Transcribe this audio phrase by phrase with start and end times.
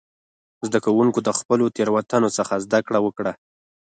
[0.67, 3.31] زده کوونکو د خپلو تېروتنو څخه زده کړه وکړه.